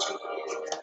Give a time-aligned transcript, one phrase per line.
[0.00, 0.77] えっ?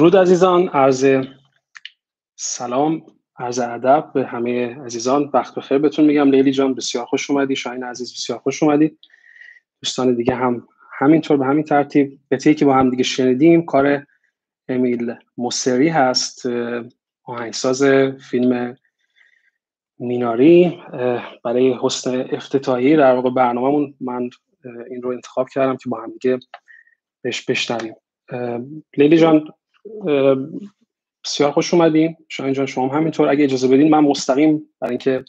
[0.00, 1.24] درود عزیزان عرض
[2.36, 3.02] سلام
[3.38, 5.30] عرض ادب به همه عزیزان.
[5.34, 6.30] وقت بخیر بهتون میگم.
[6.30, 7.56] لیلی جان بسیار خوش اومدی.
[7.56, 8.98] شاین عزیز بسیار خوش اومدی.
[9.82, 10.68] دوستان دیگه هم
[10.98, 14.06] همینطور به همین ترتیب بهتی که با هم دیگه شنیدیم کار
[14.68, 16.46] امیل مصری هست
[17.24, 17.84] آهنگساز
[18.30, 18.76] فیلم
[19.98, 20.82] میناری.
[21.44, 24.30] برای حسن افتتاحیه در واقع برنامهمون من
[24.90, 26.38] این رو انتخاب کردم که با هم دیگه
[27.22, 27.94] بهش بشنویم.
[28.96, 29.48] لیلی جان
[31.24, 32.16] بسیار خوش اومدین.
[32.28, 33.28] شاید جان شما همینطور.
[33.28, 35.24] اگه اجازه بدین من مستقیم برای اینکه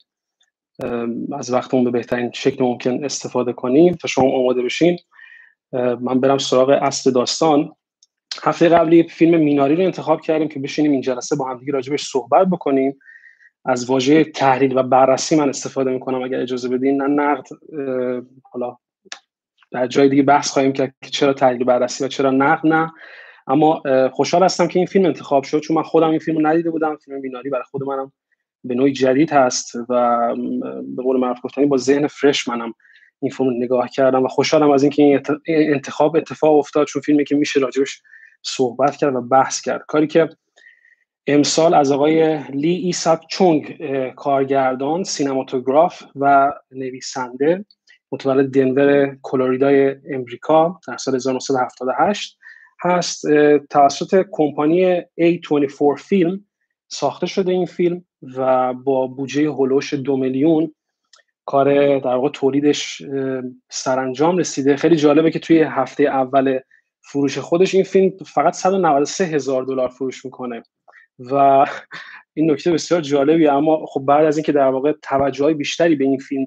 [1.33, 4.99] از وقتمون به بهترین شکل ممکن استفاده کنیم تا شما آماده بشین.
[5.73, 7.75] من برم سراغ اصل داستان.
[8.43, 12.47] هفته قبلی فیلم میناری رو انتخاب کردیم که بشینیم این جلسه با همدیگه راجبش صحبت
[12.47, 12.99] بکنیم.
[13.65, 17.01] از واژه تحلیل و بررسی من استفاده می‌کنم اگر اجازه بدین.
[17.01, 17.47] نه نقد
[18.51, 18.77] حالا
[19.71, 22.91] در جای دیگه بحث خواهیم کرد که چرا تحلیل و بررسی و چرا نقد نه.
[23.47, 26.69] اما خوشحال هستم که این فیلم انتخاب شد چون من خودم این فیلم رو ندیده
[26.69, 26.95] بودم.
[26.95, 28.11] فیلم بیناری برای خود منم
[28.63, 30.19] به نوعی جدید هست و
[30.95, 32.73] به قول معروف گفتنی با ذهن فرش منم
[33.19, 37.35] این فیلم نگاه کردم و خوشحالم از اینکه این انتخاب اتفاق افتاد چون فیلمی که
[37.35, 38.01] میشه راجبش
[38.43, 39.81] صحبت کرد و بحث کرد.
[39.87, 40.29] کاری که
[41.27, 43.77] امسال از آقای لی ایساک چونگ
[44.15, 47.65] کارگردان سینماتوگراف و نویسنده
[48.11, 52.37] متولد دنور کلوریدای امریکا در سال 1978
[52.83, 53.25] هست
[53.69, 56.45] توسط کمپانی A24 فیلم
[56.87, 58.05] ساخته شده این فیلم
[58.37, 60.75] و با بودجه هلوش دو میلیون
[61.45, 63.01] کار در واقع تولیدش
[63.69, 64.75] سرانجام رسیده.
[64.75, 66.59] خیلی جالبه که توی هفته اول
[67.01, 70.63] فروش خودش این فیلم فقط 193 هزار دلار فروش می‌کنه.
[71.19, 71.65] و
[72.33, 76.17] این نکته بسیار جالبی اما خب بعد از اینکه در واقع توجه بیشتری به این
[76.17, 76.45] فیلم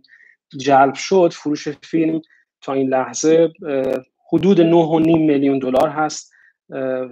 [0.57, 2.21] جلب شد فروش فیلم
[2.61, 3.53] تا این لحظه
[4.35, 4.59] حدود
[5.03, 6.33] 9.5 میلیون دلار هست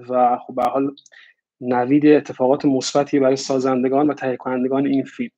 [0.09, 0.91] و خب به حال
[1.61, 5.31] نوید اتفاقات مثبتی برای سازندگان و تهیه کنندگان این فیلم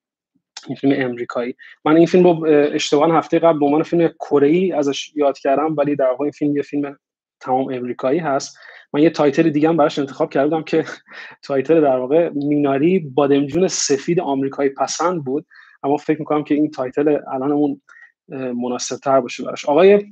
[0.67, 1.55] این فیلم امریکایی.
[1.85, 5.77] من این فیلم رو اشتباه هفته قبل به عنوان فیلم کره ای ازش یاد کردم
[5.77, 6.99] ولی در واقع این فیلم یه فیلم
[7.41, 8.59] تمام امریکایی هست.
[8.93, 10.85] من یه title دیگه هم براش انتخاب کردم که
[11.47, 15.47] title در واقع میناری بادمجون سفید آمریکایی پسند بود.
[15.83, 17.81] اما فکر می‌کنم که این title الانمون
[18.29, 19.65] مناسب تر باشه براش.
[19.65, 20.05] آقای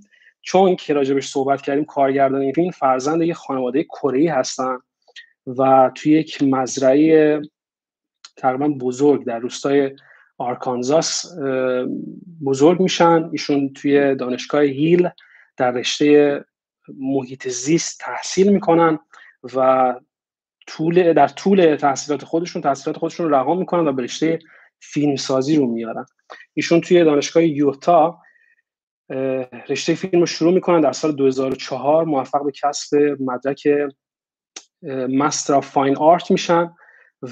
[0.42, 4.78] چونگ که راجبش صحبت کردیم کارگردان این فیلم فرزند یه خانواده کره‌ای هستن
[5.46, 7.42] و توی یک مزرعه
[8.36, 9.96] تقریبا بزرگ در روستای
[10.38, 11.26] آرکانزاس
[12.44, 13.28] بزرگ میشن.
[13.32, 15.08] ایشون توی دانشگاه ییل
[15.56, 16.44] در رشته
[16.98, 18.98] محیط زیست تحصیل می‌کنن
[19.54, 19.94] و
[20.66, 24.38] طول در طول تحصیلات خودشون تحصیلات خودشون رو رها می‌کنن و به رشته
[24.80, 26.06] فیلمسازی رو میارن.
[26.54, 28.18] ایشون توی دانشگاه یوتا
[29.68, 33.68] رشته فیلم رو شروع می‌کنن در سال 2004 موفق به کسب مدرک
[35.08, 36.70] Master of Fine Art میشن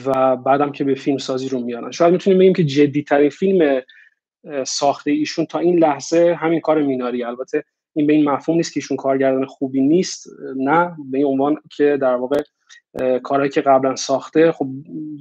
[0.07, 1.91] و بعدم که به فیلم سازی رو میارن.
[1.91, 3.83] شاید می‌تونیم بگیم که جدی ترین فیلم
[4.65, 7.25] ساخته ایشون تا این لحظه همین کار میناری.
[7.25, 10.27] البته این به این مفهوم نیست که ایشون کارگردان خوبی نیست
[10.57, 10.97] نه.
[11.11, 12.43] به این عنوان که در واقع
[13.23, 14.67] کارهایی که قبلا ساخته خب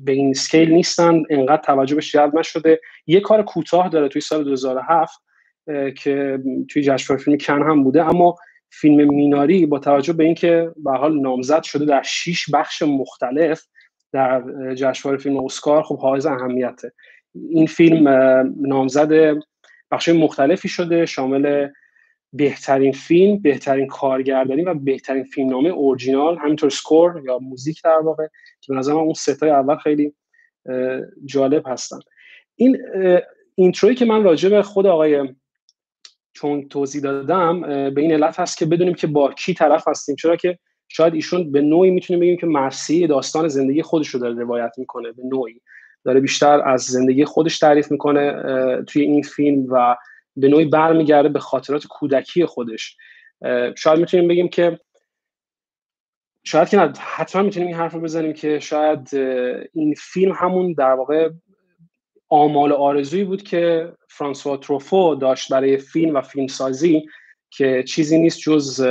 [0.04, 1.24] به این سکیل نیستن.
[1.30, 2.82] انقدر توجه بهش جلب نشده.
[3.08, 5.22] یه کار کوتاه داره توی سال 2007
[5.98, 6.40] که
[6.70, 8.06] توی جشنواره فیلم کن هم بوده.
[8.06, 8.36] اما
[8.70, 13.64] فیلم میناری با توجه به اینکه به حال نامزد شده در شش بخش مختلف
[14.12, 14.44] در
[14.74, 16.92] جشنواره فیلم اسکار خب حائز اهمیته.
[17.50, 18.08] این فیلم
[18.62, 19.38] نامزد
[19.92, 21.68] بخش مختلفی شده شامل
[22.34, 28.28] بهترین فیلم بهترین کارگردانی و بهترین فیلمنامه اورجینال همینطور سکور یا موزیک در واقع
[28.62, 30.14] که به اون ستای اول خیلی
[31.26, 32.00] جالب هستن.
[32.56, 32.78] این
[33.56, 35.36] اینتروی که من راجع به خود آقای
[36.34, 40.16] چون توضیح دادم به این علت هست که بدونیم که با کی طرف هستیم.
[40.16, 44.34] چرا که شاید ایشون به نوعی می‌تونیم بگیم که مرسی داستان زندگی خودش رو داره
[44.34, 45.62] روایت می‌کنه به نوعی.
[46.06, 48.44] داره بیشتر از زندگی خودش تعریف می‌کنه
[48.88, 49.96] توی این فیلم و
[50.36, 52.98] به نوعی برمیگرده به خاطرات کودکی خودش.
[53.78, 54.80] شاید می‌تونیم بگیم که
[56.44, 59.10] شاید که حتما می‌تونیم این حرف رو بزنیم که شاید
[59.74, 61.30] این فیلم همون در واقع
[62.30, 67.06] آمال آرزویی بود که فرانسوا تروفو داشت برای فیلم و فیلمسازی
[67.52, 68.86] که چیزی نیست جز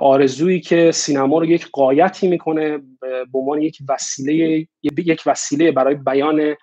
[0.00, 6.56] آرزویی که سینما رو یک قایتی می‌کنه به عنوان یک وسیله یک وسیله برای بیان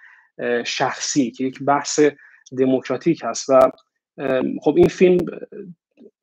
[0.65, 1.99] شخصی که یک بحث
[2.57, 3.71] دموکراتیک هست و
[4.61, 5.17] خب این فیلم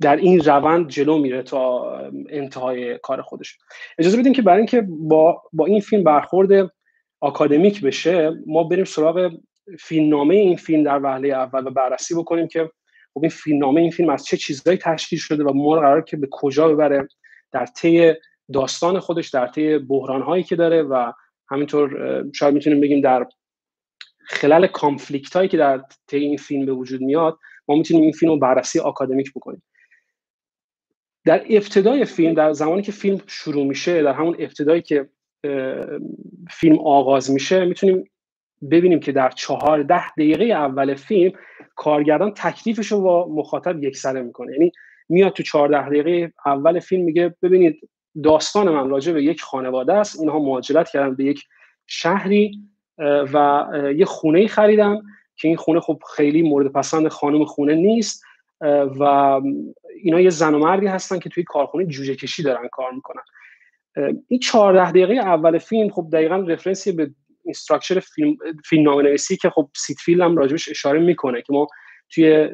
[0.00, 1.92] در این روند جلو میره تا
[2.28, 3.58] انتهای کار خودش.
[3.98, 6.72] اجازه بدیم که برای اینکه با با این فیلم برخورد
[7.20, 9.30] آکادمیک بشه ما بریم سراغ
[9.78, 12.70] فیلمنامه این فیلم در وهله اول و بررسی بکنیم که
[13.14, 16.28] خب این فیلمنامه این فیلم از چه چیزهایی تشکیل شده و ما قرار که به
[16.30, 17.08] کجا ببره
[17.52, 18.12] در طی
[18.52, 21.12] داستان خودش در طی بحران هایی که داره و
[21.50, 23.26] همینطور شاید می‌تونیم بگیم در
[24.18, 27.38] خلال کانفلیکت هایی که در طی این فیلم به وجود میاد
[27.68, 29.62] ما می‌تونیم این فیلم رو بررسی آکادمیک بکنیم.
[31.24, 35.08] در ابتدای فیلم در زمانی که فیلم شروع میشه در همون ابتدایی که
[36.50, 38.10] فیلم آغاز میشه می‌تونیم
[38.70, 41.32] ببینیم که در چهارده دقیقه اول فیلم
[41.76, 44.52] کارگردان تکلیفش رو با مخاطب یکسره می‌کنه.
[44.52, 44.72] یعنی
[45.08, 47.88] میاد تو چهارده دقیقه اول فیلم میگه ببینید
[48.22, 50.20] داستان من راجع به یک خانواده است.
[50.20, 51.44] اینها مهاجرت کردن به یک
[51.86, 52.58] شهری
[53.32, 53.66] و
[53.96, 55.00] یه خونه خریدن
[55.36, 58.24] که این خونه خب خیلی مورد پسند خانم خونه نیست
[58.98, 59.02] و
[60.02, 63.22] اینا یه زن و مردی هستن که توی کارخونه جوجه کشی دارن کار می‌کنن.
[64.28, 67.10] این چهارده دقیقه اول فیلم خب دقیقا reference ی به
[67.48, 71.66] این structure فیلم فیلم نویسی که خب سید فیلد هم راجبش اشاره می‌کنه که ما
[72.10, 72.48] توی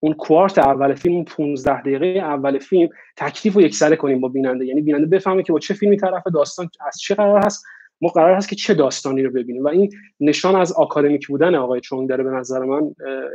[0.00, 4.66] اون quarter اول فیلم 15 دقیقه اول فیلم تکلیف رو یکسره کنیم با بیننده.
[4.66, 7.64] یعنی بیننده بفهمه که با چه فیلمی طرف داستان از چه قرار هست
[8.00, 9.64] ما قرار هست که چه داستانی رو ببینیم.
[9.64, 9.90] و این
[10.20, 12.94] نشان از آکادمیک بودن آقای چونگ داره به نظر من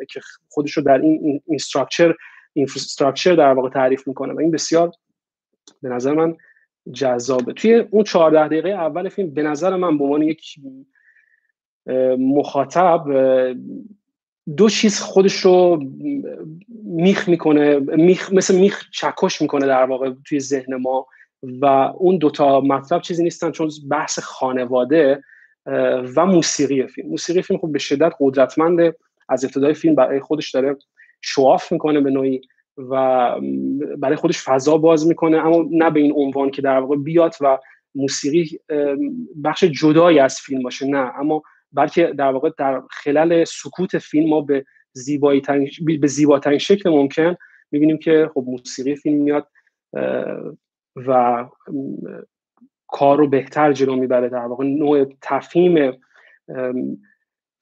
[0.09, 0.19] که
[0.49, 2.15] خودش رو در این این structure
[2.53, 4.33] اینفراستراکچر در واقع تعریف می‌کنه.
[4.33, 4.91] و این بسیار
[5.81, 6.37] به نظر من
[6.93, 7.53] جذابه.
[7.53, 10.55] توی اون 14 دقیقه اول فیلم به نظر من به عنوان یک
[12.17, 13.03] مخاطب
[14.57, 15.83] دو چیز خودش رو
[16.83, 21.07] میخ می‌کنه میخ مثل میخ چکش می‌کنه در واقع توی ذهن ما
[21.41, 21.65] و
[21.97, 25.23] اون دوتا مطلب چیزی نیستن چون بحث خانواده
[26.15, 27.09] و موسیقی فیلم.
[27.09, 28.95] موسیقی فیلم خب به شدت قدرتمنده.
[29.29, 30.75] از ابتدای فیلم برای خودش داره
[31.21, 32.41] شواف می‌کنه به نوعی.
[32.77, 33.31] و
[33.97, 37.57] برای خودش فضا باز می‌کنه اما نه به این عنوان که در واقع بیاد و
[37.95, 38.59] موسیقی
[39.43, 41.19] بخش جدایی از فیلم باشه نه.
[41.19, 45.41] اما بلکه در واقع در خلال سکوت فیلم ما به زیبایی
[46.01, 47.35] به زیباترین شکل ممکن
[47.71, 49.47] می‌بینیم که خب موسیقی فیلم میاد
[50.95, 51.45] و
[52.87, 54.29] کار رو بهتر جلو می‌بره.
[54.29, 55.91] در واقع نوع تفهیم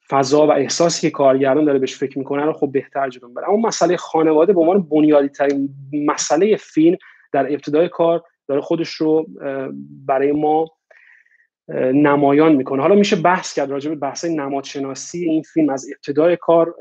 [0.09, 3.49] فضا و احساسی که کارگردان داره بهش فکر می‌کنه رو خب بهتر جلو می‌بره.
[3.49, 6.97] اما مسئله خانواده به عنوان بنیادی ترین مسئله فیلم
[7.31, 9.25] در ابتدای کار داره خودش رو
[10.05, 10.71] برای ما
[11.93, 12.81] نمایان می‌کنه.
[12.81, 16.75] حالا میشه بحث کرد راجع به بحث نمادشناسی این فیلم از ابتدای کار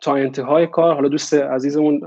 [0.00, 0.94] تا انتهای کار.
[0.94, 2.00] حالا دوست عزیزمون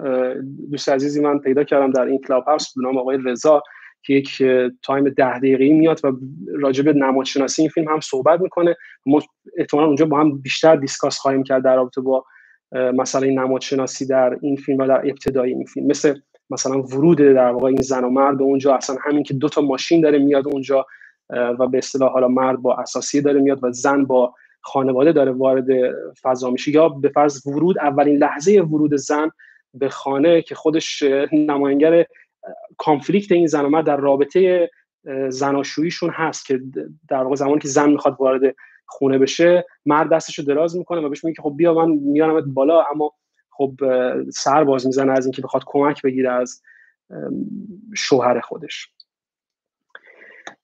[0.72, 3.64] دوست عزیزی من پیدا کردم در این کلاب هاوس به نام آقای رضا.
[4.04, 4.44] که یک
[4.84, 6.12] time ده دقیقه‌ای میاد و
[6.60, 8.76] راجع به نمادشناسی این فیلم هم صحبت می‌کنه.
[9.06, 9.22] ما
[9.58, 12.26] احتمالا اونجا با هم بیشتر دیسکاس خواهیم کرد در رابطه با
[12.72, 15.88] مسئله نمادشناسی در این فیلم و در ابتدای این فیلم.
[15.88, 16.16] مثل
[16.50, 20.02] مثلا ورود در واقع این زن و مرد اونجا اصلا همین که دو تا ماشین
[20.02, 20.86] داره میاد اونجا
[21.30, 25.68] و به اصطلاح حالا مرد با اساسی داره میاد و زن با خانواده داره وارد
[26.22, 26.72] فضا میشه.
[26.72, 29.30] یا به فرض ورود اولین لحظه ورود زن
[29.74, 32.06] به خانه که خودش نماینگر
[32.78, 34.70] کانفلیکت این زن و در رابطه
[35.30, 36.60] زناشوییشون هست که
[37.10, 41.24] در واقع زمانی که زن می‌خواد وارد خونه بشه مرد دستشو دراز می‌کنه و بهش
[41.24, 43.14] میگه خب بیا من میارمت بالا اما
[43.50, 43.72] خب
[44.30, 46.62] سر باز می‌زنه از اینکه بخواد کمک بگیره از
[47.96, 48.92] شوهر خودش.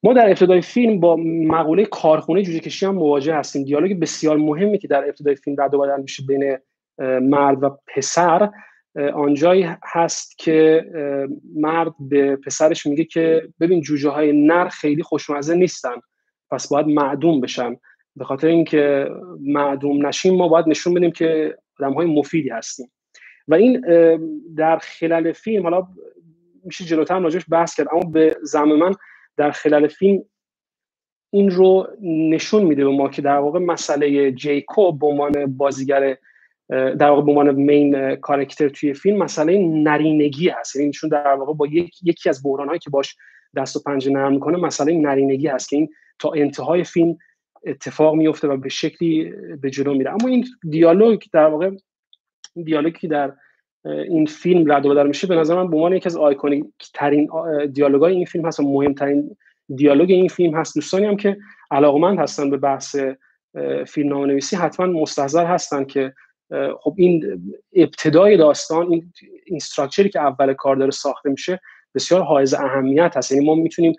[0.04, 1.16] ما در ابتدای فیلم با
[1.48, 3.64] مقوله کارخونه جوجه کشی هم مواجه هستیم.
[3.64, 6.58] دیالوگ بسیار مهمی که در ابتدای فیلم رد و بدل میشه بین
[7.20, 8.50] مرد و پسر.
[8.96, 10.86] آنجایی هست که
[11.56, 15.96] مرد به پسرش میگه که ببین جوجه های نر خیلی خوشمزه نیستن
[16.52, 17.76] پس باید معدوم بشن.
[18.16, 19.10] به خاطر اینکه
[19.42, 22.92] معدوم نشیم ما باید نشون بدیم که آدم های مفیدی هستیم.
[23.48, 23.82] و این
[24.58, 25.88] در خلال فیلم حالا
[26.64, 28.94] میشه جلوتر راجعش بحث کرد اما به زم من
[29.38, 30.24] در خلال فیلم
[31.30, 36.18] این رو نشون میده به ما که در واقع مسئله جیکوب به عنوان بازیگر
[36.70, 40.76] در واقع به عنوان main character توی فیلم مسئله نرینگی هست.
[40.76, 43.16] یعنی چون در واقع با یک، یکی از بحرانهایی که باش
[43.56, 45.90] دست و پنجه نرم می‌کنه مسئله نرینگی هست که این
[46.20, 47.18] تا انتهای فیلم
[47.66, 50.12] اتفاق میفته و به شکلی به جلو میره.
[50.12, 51.72] اما این دیالوگ در واقع
[52.64, 53.34] دیالوگی که در
[53.86, 57.30] این فیلم رد و بدل میشه به نظر من به عنوان یکی از iconic ترین
[57.74, 59.38] دیالوگای این فیلم هست و مهمترین
[59.76, 60.76] دیالوگ این فیلم هست.
[60.76, 61.38] دوستانی هم که
[61.72, 62.96] علاقمند هستن به بحث
[63.88, 66.14] فیلم نویسی حتما مستحضر هستن که
[66.80, 67.42] خب این
[67.74, 69.14] ابتدای داستان این
[69.46, 71.60] اینستراکچری که اول کار داره ساخته میشه
[71.96, 73.32] بسیار حائز اهمیت هست.
[73.32, 73.94] یعنی ما می‌تونیم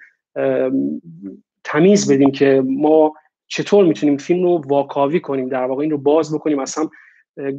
[1.65, 3.15] تمیز بدیم که ما
[3.47, 6.89] چطور می‌تونیم فیلم رو واکاوی کنیم در واقع این رو باز بکنیم اصلا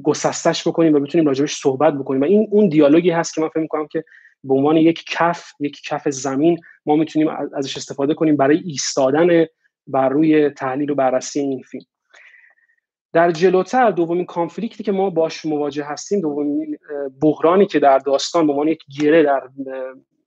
[0.04, 2.22] گسستش بکنیم و بتونیم راجبش صحبت بکنیم.
[2.22, 4.04] و این اون دیالوگی هست که من فکر می‌کنم که
[4.44, 9.46] به عنوان یک کف یک کف زمین ما می‌تونیم ازش استفاده کنیم برای ایستادن
[9.88, 11.86] بر روی تحلیل و بررسی این فیلم.
[13.16, 16.78] در جلوتر دومین کانفلیکتی که ما باش مواجه هستیم دومین
[17.22, 19.42] بحرانی که در داستان به عنوان یک گره در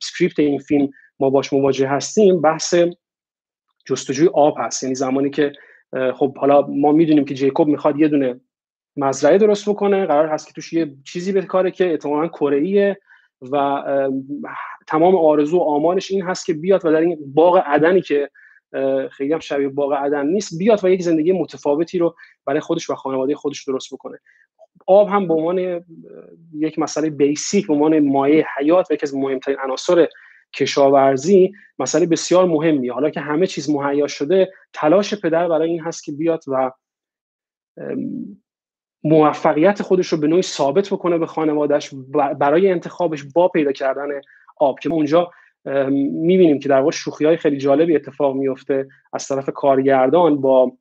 [0.02, 0.90] سکریپت این فیلم
[1.20, 2.74] ما باش مواجه هستیم بحث
[3.86, 4.82] جستجوی آب هست.
[4.82, 5.52] یعنی زمانی که
[6.14, 8.40] خب حالا ما می‌دونیم که جیکوب می‌خواد یه دونه
[8.96, 13.00] مزرعه درست بکنه قرار هست که توش یه چیزی به کاره که احتمالاً کره
[13.52, 13.82] و
[14.86, 18.30] تمام آرزو و آمالش این هست که بیاد و در این باغ عدنی که
[19.10, 20.58] خیلی هم شبیه باغ عدن نیست.
[20.58, 22.14] بیاد و یک زندگی متفاوتی رو
[22.46, 24.18] برای خودش و خانواده خودش درست بکنه.
[24.86, 25.84] آب هم به عنوان
[26.54, 30.08] یک مسئله بیسیک به عنوان مایه حیات و یکی از مهمترین عناصر
[30.54, 32.92] کشاورزی مسئله بسیار مهمیه.
[32.92, 36.72] حالا که همه چیز مهیا شده تلاش پدر برای این هست که بیاد و
[39.04, 41.90] موفقیت خودش رو به نوعی ثابت بکنه به خانوادهش
[42.38, 44.08] برای انتخابش با پیدا کردن
[44.56, 44.80] آب.
[44.80, 45.30] که اونجا
[45.90, 50.72] می‌بینیم که در واقع شوخی های خیلی جالبی اتفاق میفته از طرف کارگردان با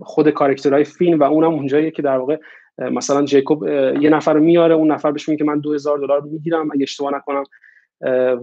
[0.00, 2.36] خود کارکترهای فیلم و اونم اونجاییه که در واقع
[2.78, 3.68] مثلا جیکوب
[4.00, 7.44] یه نفر میاره اون نفر بهش میگه که من 2000 دلار می‌گیرم اگه اشتباه نکنم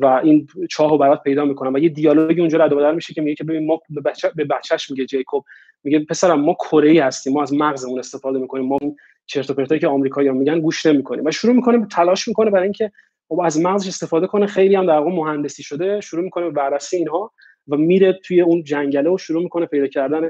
[0.02, 1.74] و این چاهو برات پیدا می‌کنم.
[1.74, 4.46] و یه دیالوگی اونجا رد بدل میشه که میگه که ببین ما به, بچه به
[4.46, 5.46] بچهش میگه جیکوب.
[5.84, 8.78] میگه پسرم ما کره هستیم ما از مغزمون استفاده می‌کنیم ما
[9.26, 11.26] چرت و پرتایی که آمریکایی‌ها میگن گوش نمی‌کنیم.
[11.26, 12.92] و شروع می‌کنه تلاش می‌کنه برای اینکه
[13.30, 16.98] خب از مغزش استفاده کنه خیلی هم در واقع مهندسی شده شروع می‌کنه به بررسی
[16.98, 17.32] اینها
[17.68, 20.30] و میره توی اون جنگله و شروع می‌کنه پیدا کردن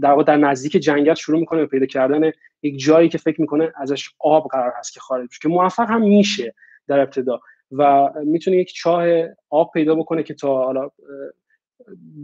[0.00, 3.72] در واقع در نزدیک جنگل شروع می‌کنه به پیدا کردن یک جایی که فکر می‌کنه
[3.76, 6.54] ازش آب قرار هست که خارج بشه که موفق هم میشه
[6.88, 7.40] در ابتدا
[7.72, 9.06] و می‌تونه یک چاه
[9.50, 10.90] آب پیدا بکنه که تا حالا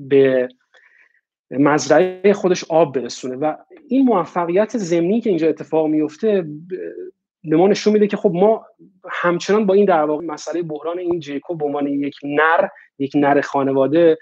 [0.08, 0.48] به
[1.50, 3.54] مزرعه خودش آب برسونه و
[3.88, 6.44] این موفقیت زمینی که اینجا اتفاق میفته
[7.44, 8.66] به ما نشون میده که خب ما
[9.10, 13.40] همچنان با این در واقع مسئله بحران این جیکو به عنوان یک نر یک نر
[13.40, 14.18] خانواده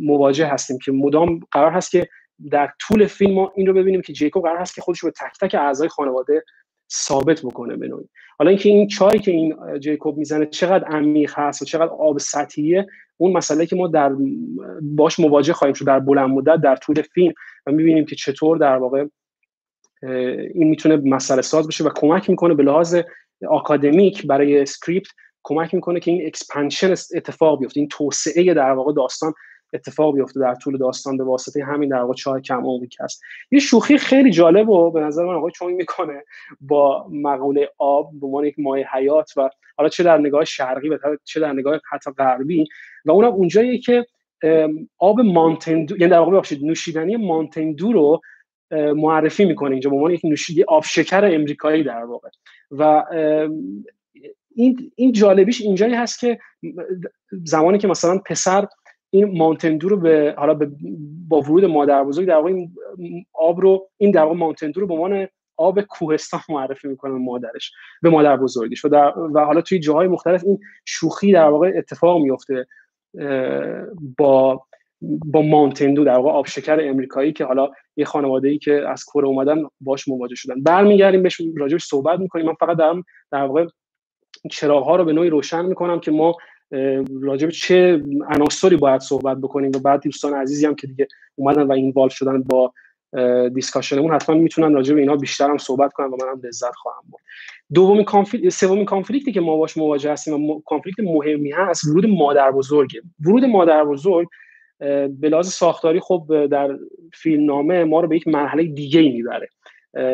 [0.00, 2.08] مواجه هستیم که مدام قرار هست که
[2.50, 5.12] در طول فیلم ما این رو ببینیم که جیکو قرار هست که خودش رو به
[5.12, 6.44] تک تک اعضای خانواده
[6.92, 8.08] ثابت بکنه به نوعی.
[8.38, 12.86] حالا اینکه این چایی که این جیکوب می‌زنه چقدر عمیق هست و چقدر آب سطحیه
[13.16, 14.12] اون مسئله که ما در
[14.82, 17.32] باش مواجه خواهیم شد در بلند مدت در طول فیلم
[17.66, 19.04] و می‌بینیم که چطور در واقع
[20.54, 22.96] این می‌تونه مسئله ساز بشه و کمک می‌کنه به لحاظ
[23.48, 25.08] آکادمیک برای script
[25.42, 27.80] کمک می‌کنه که این expansion اتفاق بیفته.
[27.80, 29.32] این توسعه در واقع داستان
[29.72, 32.62] اتفاق بیفته در طول داستان به واسطه همین در واقع چاهی که
[33.00, 33.22] هست.
[33.50, 36.24] یه شوخی خیلی جالب و به نظر من آقای چونگ می‌کنه
[36.60, 40.98] با مقوله آب به عنوان یک مایه حیات و حالا چه در نگاه شرقی و
[41.24, 42.66] چه در نگاه حتی غربی.
[43.04, 44.06] و اونم اونجاییه که
[44.98, 48.20] آب مانتندو یعنی در واقع ببخشید نوشیدنی مانتندو رو
[48.96, 52.28] معرفی می‌کنه اینجا به عنوان یک نوشیدنی آب شکر امریکایی در واقع.
[52.70, 53.04] و
[54.54, 56.38] این این جالبیش اینجایی هست که
[57.44, 58.66] زمانی که مثلا پسر
[59.10, 60.58] این مانتندو رو به حالا
[61.28, 62.48] با ورود مادر بزرگ در واقع
[62.98, 67.18] این آب رو این در واقع مانتندو رو به عنوان آب کوهستان معرفی می‌کنه به
[67.18, 68.84] مادرش به مادر بزرگش.
[68.84, 72.66] و, در و حالا توی جاهای مختلف این شوخی در واقع اتفاق میفته
[74.18, 74.66] با
[75.24, 79.62] با مانتندو در واقع آبشکر امریکایی که حالا یه خانواده ای که از کره اومدن
[79.80, 80.62] باش مواجه شدن.
[80.62, 82.46] برمیگردیم بهش راجعش صحبت می‌کنیم.
[82.46, 83.66] من فقط دارم در واقع
[84.50, 86.36] چراغ ها رو به نوعی روشن می‌کنم که ما
[87.22, 91.62] راجع به چه عناصری باید صحبت بکنیم و بعد دوستان عزیزی هم که دیگه اومدن
[91.62, 92.72] و involve شدن با
[93.54, 97.02] discussion مون حتما می‌تونن راجع به اینا بیشتر هم صحبت کنن و منم لذت خواهم
[97.12, 97.22] برد.
[97.74, 102.06] دومین conflict سومین conflict ی که ما باش مواجه هستیم و conflict مهمی هست ورود
[102.06, 104.28] مادر بزرگه ورود مادر بزرگ
[105.20, 106.78] به لحاظ ساختاری خب در
[107.14, 109.48] فیلم نامه ما رو به یک مرحله دیگه می‌بره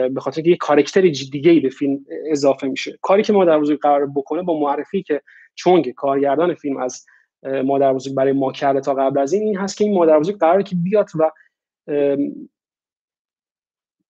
[0.09, 1.99] به خاطر که یک character دیگه ای به فیلم
[2.31, 2.99] اضافه میشه.
[3.03, 5.23] کاری که مادر بزرگ قرار بکنه با معرفی که
[5.55, 7.07] چونگ کارگردان فیلم از
[7.65, 10.39] مادر بزرگ برای ما کرده تا قبل از این این هست که این مادر بزرگ
[10.39, 11.31] قراره که بیاد و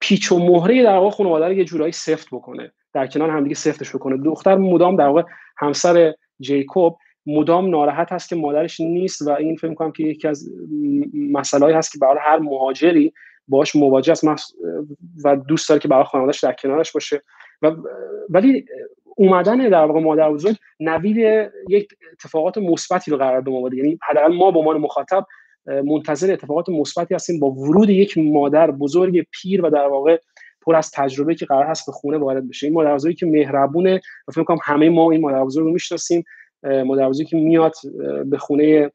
[0.01, 3.95] پیچ و مهره در واقع خانواده رو یه جورایی سفت بکنه در کنار همدیگه سفتش
[3.95, 4.17] بکنه.
[4.17, 5.23] دختر مدام در واقع
[5.57, 10.51] همسر جیکوب مدام ناراحت هست که مادرش نیست و این فکر کنم که یکی از
[11.15, 13.13] مسائلی هست که برای هر مهاجری
[13.49, 14.55] باش مواجه است.
[15.25, 17.23] و دوست داره که برای خانوادهش در کنارش باشه.
[17.63, 17.77] و
[18.29, 18.65] ولی
[19.17, 23.99] اومدن در واقع مادر بزرگ نوید یک اتفاقات مثبتی رو قرار به ما بده یعنی
[24.03, 25.27] حداقل ما به عنوان مخاطب
[25.67, 30.19] منتظر اتفاقات مثبتی هستیم با ورود یک مادر بزرگ پیر و در واقع
[30.63, 32.67] پر از تجربه که قرار هست به خونه وارد بشه.
[32.67, 36.25] این مادر که مهربونه و فکر کنم همه ما این مادر بزرگ رو می‌شناسیم.
[36.63, 37.75] مادر بزرگی که میاد
[38.25, 38.93] به خونه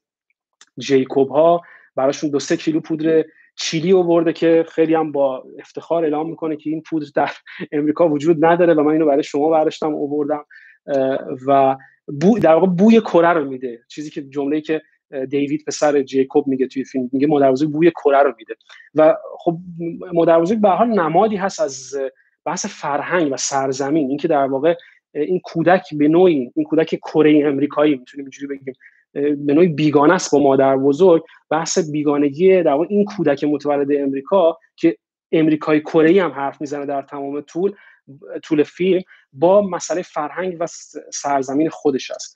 [0.77, 1.62] جیکوب ها
[1.95, 6.69] براشون دو سه کیلو پودر چیلی آورده که خیلی هم با افتخار اعلام می‌کنه که
[6.69, 7.29] این پودر در
[7.72, 10.45] امریکا وجود نداره و من اینو برای شما برداشتم آوردم.
[11.48, 11.77] و
[12.22, 13.79] بو در واقع بوی کره رو میده.
[13.88, 14.81] چیزی که جمله‌ای که
[15.29, 18.55] دیوید پسر جیکوب میگه توی فیلم میگه مادر بزرگ بوی کره رو میده.
[18.95, 19.57] و خب
[20.13, 21.96] مادر بزرگ به حال نمادی هست از
[22.46, 24.09] بحث فرهنگ و سرزمین.
[24.09, 24.75] اینکه در واقع
[25.15, 28.73] این کودک به نوعی این کودک کره امریکایی می‌تونیم اینجوری بگیم
[29.45, 31.23] به نوعی بیگانه است با مادر بزرگ.
[31.49, 34.97] بحث بیگانگی در این کودک متولد امریکا که
[35.31, 37.73] امریکایی کره هم حرف می‌زنه در تمام طول
[38.43, 39.01] طول فیلم
[39.33, 40.65] با مسئله فرهنگ و
[41.13, 42.35] سرزمین خودش است.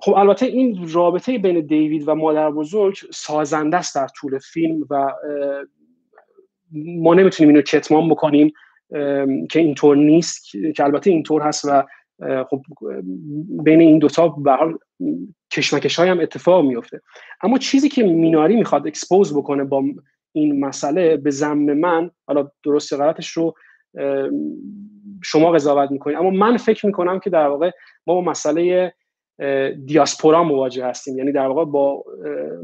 [0.00, 5.12] خب البته این رابطه بین دیوید و مادر بزرگ سازنده است در طول فیلم و
[6.72, 8.52] ما نمی‌تونیم اینو کتمان بکنیم.
[9.50, 11.84] که اینطور نیست که البته اینطور هست و
[12.50, 12.62] خب
[13.64, 14.78] بین این دوتا به حال
[15.52, 17.00] کشمکش های هم اتفاق میفته
[17.42, 19.84] اما چیزی که میناری می‌خواد اکسپوز بکنه با
[20.32, 23.54] این مسئله به زم من حالا درست غلطش رو
[25.22, 26.16] شما قضاوت می‌کنید.
[26.16, 27.70] اما من فکر می‌کنم که در واقع
[28.06, 28.94] ما با مسئله
[29.84, 31.18] دیاسپورا مواجه هستیم.
[31.18, 32.04] یعنی در واقع با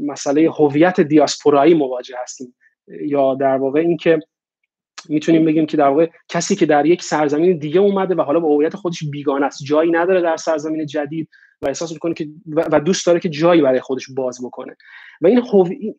[0.01, 2.55] مسئله هویت دیاسپورایی مواجه هستیم.
[2.87, 4.19] یا در واقع اینکه
[5.09, 8.55] می‌تونیم بگیم که در واقع کسی که در یک سرزمین دیگه اومده و حالا با
[8.55, 11.29] هویت خودش بیگانه است جایی نداره در سرزمین جدید
[11.61, 14.75] و احساس می‌کنه که و دوست داره که جایی برای خودش باز بکنه.
[15.21, 15.41] و این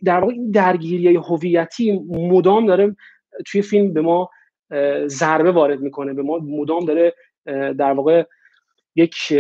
[0.05, 2.97] در واقع این درگیری هویتی مدام داره
[3.47, 4.31] توی فیلم به ما
[5.07, 7.15] ضربه وارد می‌کنه به ما مدام داره
[7.79, 8.25] در واقع
[8.97, 9.33] یک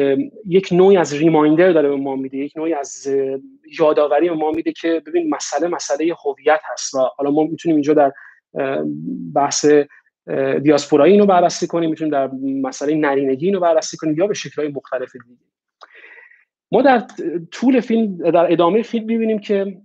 [0.46, 3.08] یک نوعی از ریمایندر داره به ما میده یک نوعی از
[3.78, 7.94] یادآوری به ما میده که ببین مسئله مسئله هویت هست و حالا ما می‌تونیم اینجا
[7.94, 8.12] در
[9.34, 9.66] بحث
[10.62, 12.30] دیاسپورایی اینو بررسی کنیم می‌تونیم در
[12.68, 15.40] مسئله نرینگی اینو بررسی کنیم یا به شکلهای مختلف دیگه.
[16.72, 17.02] ما در
[17.50, 19.78] طول فیلم در ادامه فیلم ببینیم که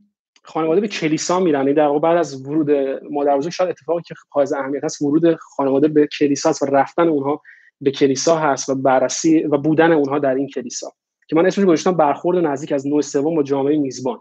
[0.43, 1.59] خانواده به کلیسا میرن.
[1.59, 2.71] یعنی در بعد از ورود
[3.11, 7.41] مادر بزرگ شاید اتفاقی که حائز اهمیت هست ورود خانواده به کلیسا و رفتن اونها
[7.81, 10.87] به کلیسا هست و بررسی و بودن اونها در این کلیسا.
[11.27, 14.19] که من اسمش گذاشتم برخورد نزدیک از نوع سوم با جامعه میزبان.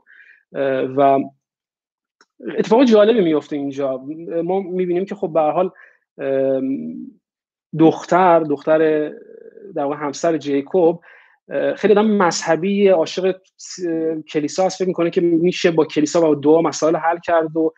[0.96, 1.18] و
[2.59, 4.05] اتفاق جالبی میفته اینجا.
[4.44, 5.70] ما می‌بینیم که خب به حال
[7.79, 9.09] دختر دختر
[9.75, 11.01] در واقع همسر جیکوب
[11.77, 13.37] خیلی آدم مذهبی عاشق
[14.33, 17.72] کلیسا هست فکر می‌کنه که میشه با کلیسا و دعا مسائل حل کرد و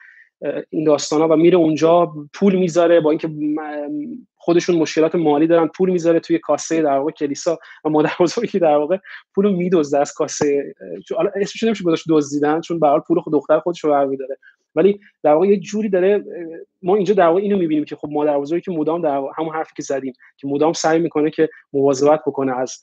[0.71, 3.29] این داستانا و میره اونجا پول می‌ذاره با اینکه
[4.49, 8.77] خودشون مشکلات مالی دارن پول می‌ذاره توی کاسه در واقع کلیسا و مادر بزرگی در
[8.77, 8.99] واقع
[9.35, 10.75] پول میدزده از کاسه
[11.17, 14.39] حالا اسمش نمیشه گذاشت دزدیدن چون به پول خود دختر خودش رو برمیداره.
[14.75, 16.25] ولی در واقع یه جوری داره
[16.83, 19.73] ما اینجا در واقع اینو می‌بینیم که خب مادر بزرگی که مدام در همون حرفی
[19.77, 22.83] که زدیم که مدام سعی می‌کنه که مواظبت بکنه از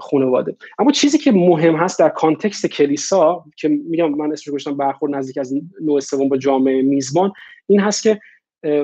[0.00, 0.56] خانواده.
[0.78, 5.38] اما چیزی که مهم هست در کانتکست کلیسا که میگم من اسمش گذاشتم برخورد نزدیک
[5.38, 7.32] از نوع سوم با جامعه میزبان
[7.66, 8.20] این هست که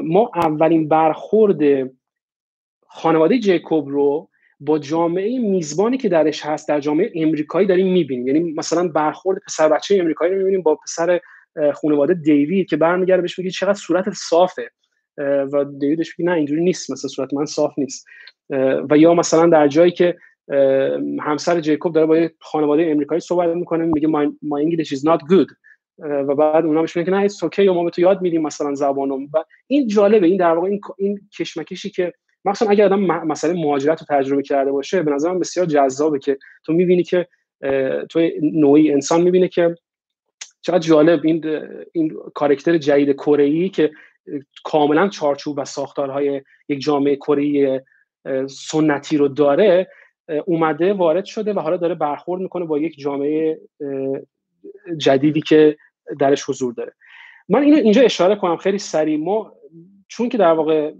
[0.02, 1.90] ما اولین برخورد
[2.86, 4.28] خانواده جیکوب رو
[4.60, 8.26] با جامعه میزبانی که درش هست در جامعه امریکایی داریم می‌بینیم.
[8.26, 11.20] یعنی مثلا برخورد پسر بچه امریکایی رو می‌بینیم با پسر
[11.74, 14.70] خانواده دیوید که برمیگرده بهش میگه چقدر صورت صافه.
[15.52, 18.06] و دیویدش میگه نه اینجوری نیست مثلا صورت من صاف نیست.
[18.90, 20.16] و یا مثلا در جایی که
[21.20, 24.08] همسر جیکوب داره با خانواده امریکایی صحبت می‌کنه میگه
[24.42, 25.54] ما انگلیش is not good.
[25.98, 29.28] و بعد اونا میگن که نه اوکی ما به تو یاد میدیم مثلا زبانم.
[29.35, 32.12] و این جالبه این در واقع این این کشمکشی که
[32.44, 36.72] مثلا اگر آدم مسئله مهاجرت رو تجربه کرده باشه به نظرم بسیار جذابه که تو
[36.72, 37.28] می‌بینی که
[38.11, 39.74] تو نوعی انسان می‌بینه که
[40.61, 41.44] چقدر جالب این
[41.92, 43.90] این کارکتر جدید کره که
[44.64, 47.85] کاملا چارچوب و ساختارهای یک جامعه کره
[48.48, 49.88] سنتی رو داره
[50.44, 53.61] اومده وارد شده و حالا داره برخورد می‌کنه با یک جامعه
[54.96, 55.76] جدیدی که
[56.19, 56.92] درش حضور داره.
[57.49, 59.19] من اینو اینجا اشاره کنم خیلی سریع.
[59.19, 59.53] ما
[60.09, 60.92] چون که در واقع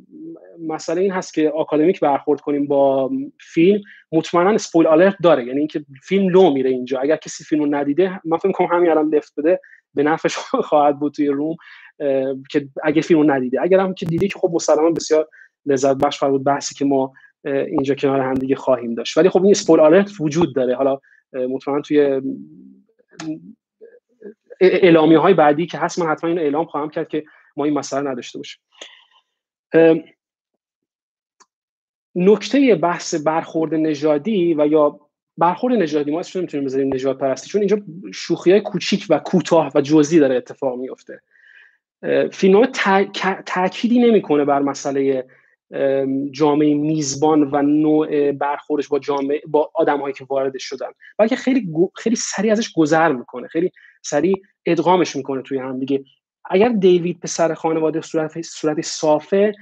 [0.69, 3.81] مسئله این هست که آکادمیک برخورد کنیم با فیلم
[4.13, 5.45] مطمئنا spoil alert داره.
[5.45, 7.01] یعنی اینکه فیلم لو میره اینجا.
[7.01, 9.61] اگر کسی فیلم رو ندیده من فکر کنم همین الان left بده
[9.95, 10.37] به نفعش
[10.69, 11.57] خواهد بود توی room
[12.51, 13.63] که اگه فیلم رو ندیده.
[13.63, 15.29] اگر هم که دیدی که خب مسلما بسیار
[15.67, 17.13] لذت بخش بود بحثی که ما
[17.45, 19.19] اینجا کنار هم دیگه خواهیم داشت.
[19.19, 20.77] ولی خب این spoil alert وجود داره.
[20.77, 21.01] حالا
[21.33, 22.21] مطمئنا توی
[24.61, 27.25] اعلامی های بعدی که هست من حتما اینو اعلام خواهم کرد که
[27.57, 28.61] ما این مسئله نداشته باشیم.
[32.15, 35.01] نکته بحث برخورد نژادی و یا
[35.39, 37.79] برخورد نژادی ما اسمش نمی‌تونیم بذاریم نژاد پرستی چون اینجا
[38.15, 41.21] شوخی های کوچیک و کوتاه و جزئی داره اتفاق میفته
[42.33, 42.67] فیلم
[43.47, 45.27] تأکیدی نمی‌کنه بر مسئله
[46.31, 50.89] جامعه میزبان و نوع برخوردش با جامعه با آدمهایی که وارد شدن
[51.19, 53.49] بلکه خیلی خیلی سریع ازش گذر می‌کنه.
[53.49, 53.73] خیلی
[54.09, 56.05] سریع ادغامش می‌کنه توی هم دیگه.
[56.51, 59.53] اگر دیوید پسر خانواده صورت صورت صافه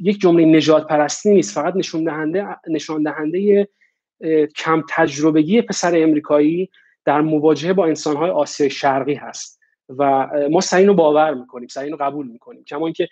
[0.00, 3.68] یک جمله نجات پرستی نیست فقط نشون دهنده نشان دهنده
[4.56, 6.70] کم تجربگی پسر امریکایی
[7.04, 9.60] در مواجهه با انسانهای آسیای شرقی هست.
[9.88, 12.64] و ما سعی رو باور می‌کنیم سعی رو قبول می‌کنیم.
[12.64, 13.08] کما اینکه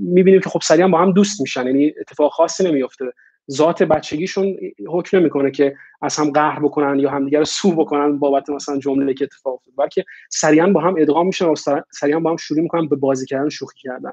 [0.00, 3.04] می‌بینیم که خب سریعا با هم دوست میشن یعنی اتفاق خاصی نمیفته
[3.50, 4.56] ذات بچگیشون
[4.88, 9.14] حکم نمی‌کنه که از هم قهر بکنن یا همدیگه رو سو بکنن بابت مثلا جمله
[9.14, 9.74] که اتفاق افتاد.
[9.76, 11.54] بلکه سریعا با هم ادغام میشن و
[11.90, 14.12] سریعا با هم شروع می‌کنن به بازی کردن شوخی کردن.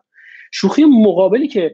[0.51, 1.73] شوخی مقابلی که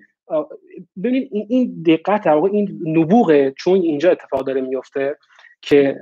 [1.03, 5.17] ببینید این دقت در این نبوغه چون اینجا اتفاق داره میفته
[5.61, 5.95] که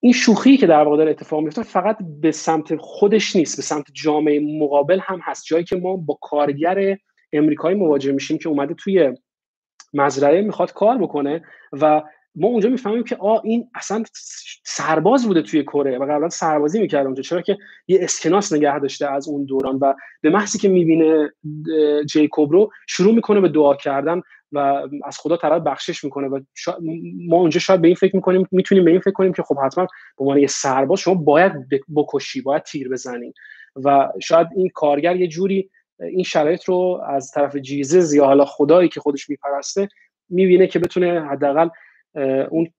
[0.00, 3.86] این شوخی که در واقع داره اتفاق میفته فقط به سمت خودش نیست به سمت
[3.92, 5.44] جامعه مقابل هم هست.
[5.46, 6.96] جایی که ما با کارگر
[7.32, 9.12] امریکایی مواجه میشیم که اومده توی
[9.92, 12.02] مزرعه می‌خواد کار بکنه و
[12.34, 14.02] ما اونجا می‌فهمیم که آ این اصلا
[14.64, 17.22] سرباز بوده توی کره و قبلا سربازی می‌کرده اونجا.
[17.22, 21.32] چرا که یه اسکناس نگه داشته از اون دوران و به محضی که می‌بینه
[22.06, 24.22] جیکوب رو شروع می‌کنه به دعا کردن
[24.52, 24.58] و
[25.04, 26.40] از خدا طرف بخشش می‌کنه و
[27.28, 29.84] ما اونجا شاید به این فکر می‌کنیم می‌تونیم به این فکر کنیم که خب حتما
[29.84, 31.52] به عنوان یه سرباز شما باید
[31.96, 33.32] بکشی باید تیر بزنی.
[33.84, 38.88] و شاید این کارگر یه جوری این شرایط رو از طرف جیزز یا حالا خدایی
[38.88, 39.88] که خودش میپرسته
[40.28, 41.68] می‌بینه که بتونه حداقل
[42.50, 42.72] اون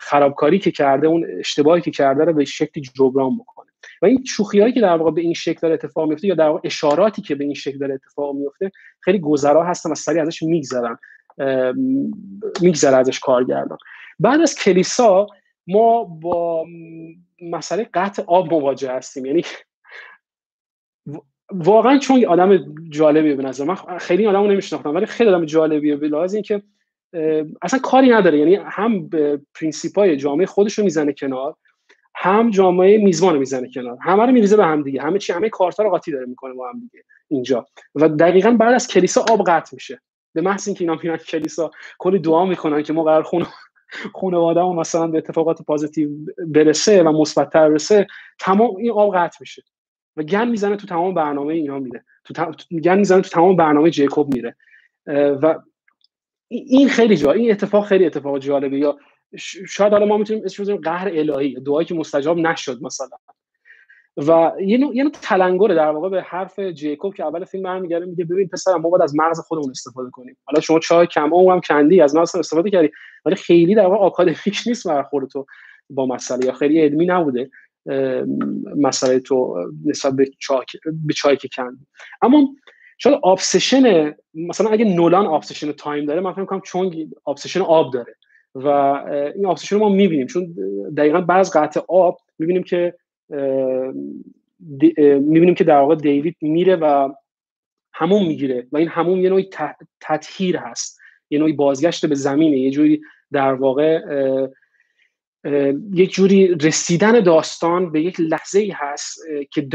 [0.00, 3.70] خرابکاری که کرده اون اشتباهی که کرده رو به شکلی جبران بکنه.
[4.02, 6.48] و این شوخی هایی که در واقع به این شکل داره اتفاق میفته یا در
[6.48, 10.42] واقع اشاراتی که به این شکل داره اتفاق میفته خیلی گذرا هستن و سریع ازش
[10.42, 10.98] میگذرن
[12.60, 13.78] میگذره ازش کارگردان.
[14.18, 15.26] بعد از کلیسا
[15.66, 16.66] ما با
[17.42, 19.26] مسئله قطع آب مواجه هستیم.
[19.26, 19.44] یعنی
[21.52, 26.08] واقعا چون آدم جالبیه به نظر من خیلی آدمو نمیشناختم ولی خیلی آدم جالبیه به
[26.08, 26.62] لحاظ اینکه
[27.62, 28.38] اصلا کاری نداره.
[28.38, 31.54] یعنی هم به پرینسیپای جامعه خودش رو می‌زنه کنار
[32.14, 33.98] هم جامعه میزبان رو می‌زنه کنار.
[34.02, 35.02] همه رو میریزه به هم دیگه.
[35.02, 37.66] همه چی همه کارتا رو قاطی داره می‌کنه با هم دیگه اینجا.
[37.94, 40.00] و دقیقا بعد از کلیسا آب قطع میشه.
[40.34, 43.46] به محض اینکه اینا میرن کلیسا کلی دعا می‌کنن که ما قرار خونه
[44.14, 46.10] خانواده مثلا به اتفاقات پازیتیو
[46.46, 48.06] برسه و مثبتتر برسه
[48.38, 49.62] تمام این آب قطع میشه.
[50.16, 52.52] و گن می‌زنه تو تمام برنامه اینا میره تو
[52.84, 54.56] گن می‌زنه تو تمام برنامه جیکوب میره.
[55.42, 55.60] و
[56.48, 58.78] این خیلی جا این اتفاق خیلی اتفاق جالبه.
[58.78, 58.96] یا
[59.68, 63.16] شاید حالا ما می‌تونیم اسمش بزنیم قهر الهی دعایی که مستجاب نشد مثلا.
[64.16, 68.24] و یه نوع یه تلنگره در واقع به حرف جیکوب که اول فیلم برمیگره میگه
[68.24, 70.36] ببین پسرم ما باید از مغز خودمون استفاده کنیم.
[70.44, 72.90] حالا شما چای کم هم کندی از مغز استفاده کردی.
[73.24, 75.46] ولی خیلی در واقع آکادمیک نیست برخورد تو
[75.90, 76.46] با مسئله.
[76.46, 77.50] یا خیلی علمی نبوده.
[78.76, 80.64] مسئله تو نسبت به چاهی
[81.06, 81.86] به چاهی که کندی.
[82.22, 82.48] اما
[82.98, 88.14] شاید obsession مثلا اگه نولان obsession time داره من فکر کنم چونگ obsession آب داره.
[88.54, 88.68] و
[89.34, 90.26] این obsession رو ما می‌بینیم.
[90.26, 90.54] چون
[90.96, 92.94] دقیقا بعد قطع آب می‌بینیم که
[95.20, 97.08] می‌بینیم که در واقع دیوید میره و
[97.92, 98.66] حموم می‌گیره.
[98.72, 99.48] و این حموم یه نوعی
[100.00, 101.00] تطهیر هست.
[101.30, 102.58] یه نوعی بازگشت به زمینه.
[102.58, 103.00] یه جوری
[103.32, 104.00] در واقع
[105.94, 109.68] یک جوری رسیدن داستان به یک لحظه ای هست که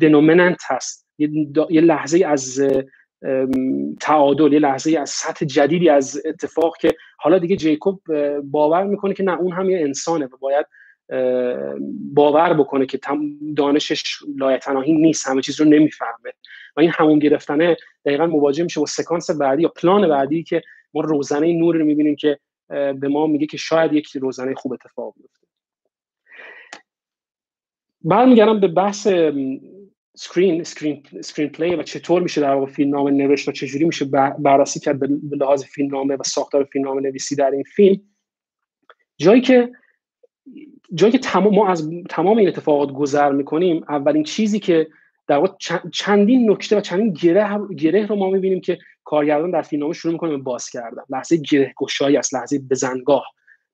[0.00, 1.08] دنومننت هست.
[1.70, 2.62] یه, لحظه از
[4.00, 8.00] تعادل یه لحظه از سطح جدیدی از اتفاق که حالا دیگه جیکوب
[8.42, 10.66] باور می‌کنه که نه اون هم یه انسانه و باید
[12.14, 13.00] باور بکنه که
[13.56, 16.32] دانشش لایتناهی نیست همه چیز رو نمی‌فهمه.
[16.76, 20.62] و این همون گرفتنه دقیقا مواجه میشه با سکانس بعدی یا پلان بعدی که
[20.94, 25.14] ما روزنه نور رو می‌بینیم که به ما میگه که شاید یک روزنه خوب اتفاق
[25.16, 25.46] بیفته.
[28.04, 29.08] برمیگردم به بحث
[30.16, 34.04] screen screen screenplay و چطور میشه در واقع فیلم نامه نوشت و چجوری میشه
[34.38, 38.00] بررسی کرد به لحاظ فیلم نامه و ساختار فیلم نامه نویسی در این فیلم.
[39.16, 39.72] جایی که
[40.94, 44.88] جایی که تمام ما از تمام این اتفاقات گذر می‌کنیم اولین چیزی که
[45.28, 45.52] در واقع
[45.92, 50.30] چندین نکته و چندین گره گره رو ما می‌بینیم که کارگردان در فیلمنامه شروع می‌کنه
[50.30, 51.02] به باز کردن.
[51.10, 53.24] لحظه گره گشایی است لحظه بزنگاه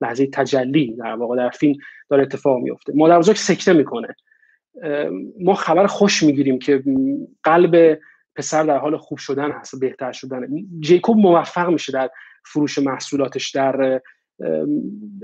[0.00, 1.74] لحظه تجلی در واقع در فیلم
[2.10, 4.08] داره اتفاق میفته مادر بزرگ سکته می‌کنه.
[5.40, 6.82] ما خبر خوش می‌گیریم که
[7.42, 7.98] قلب
[8.36, 10.48] پسر در حال خوب شدن هست بهتر شدن.
[10.80, 12.10] جیکوب موفق میشه در
[12.44, 14.00] فروش محصولاتش در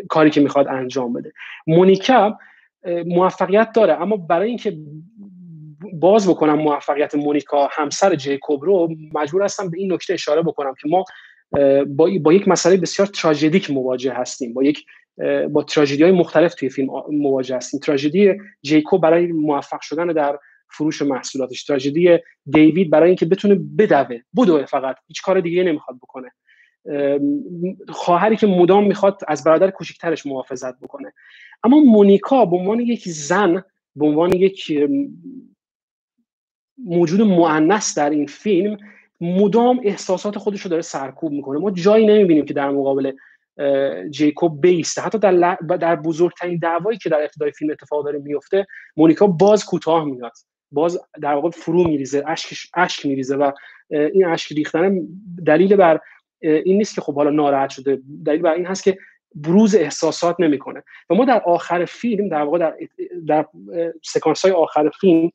[0.08, 1.32] کاری که می‌خواد انجام بده.
[1.66, 2.38] مونیکا
[3.06, 4.78] موفقیت داره اما برای اینکه
[5.92, 10.88] باز بکنم موفقیت مونیکا همسر جیکوب رو مجبور هستم به این نکته اشاره بکنم که
[10.88, 11.04] ما
[11.86, 14.84] با, با یک مسئله بسیار تراژدیک مواجه هستیم با یک
[15.50, 17.80] با تراژدی های مختلف توی فیلم مواجه هستیم.
[17.80, 20.38] تراژدی جیکوب برای موفق شدن در
[20.70, 26.30] فروش محصولاتش تراژدی دیوید برای اینکه بتونه بدوه بدوه فقط هیچ کار دیگه نمی‌خواد بکنه.
[27.88, 31.12] خواهری که مدام می‌خواد از برادر کوچکترش محافظت بکنه.
[31.64, 33.62] اما مونیکا به عنوان یک زن
[33.96, 34.72] به عنوان یک
[36.84, 38.76] موجود معنس در این فیلم
[39.20, 41.58] مدام احساسات خودش رو داره سرکوب می‌کنه.
[41.58, 43.12] ما جایی نمی‌بینیم که در مقابل
[44.10, 45.02] جیکوب بیسته.
[45.02, 48.66] حتی در, در بزرگترین دعوایی که در ابتدای فیلم اتفاق داره میفته
[48.96, 50.32] مونیکا باز کوتاه میاد.
[50.72, 53.52] باز در واقع فرو میریزه اشک اشک میریزه و
[53.90, 55.00] این اشک ریختن
[55.46, 56.00] دلیل بر
[56.40, 58.00] این نیست که خب حالا ناراحت شده.
[58.26, 58.98] دلیل بر این هست که
[59.34, 60.82] بروز احساسات نمی‌کنه.
[61.10, 62.76] و ما در آخر فیلم در واقع در,
[63.26, 63.46] در
[64.04, 65.30] سکانس های آخر فیلم